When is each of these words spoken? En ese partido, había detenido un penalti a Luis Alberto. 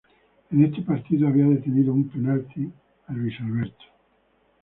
En 0.51 0.65
ese 0.65 0.81
partido, 0.81 1.27
había 1.27 1.45
detenido 1.45 1.93
un 1.93 2.09
penalti 2.09 2.67
a 3.05 3.13
Luis 3.13 3.39
Alberto. 3.39 3.85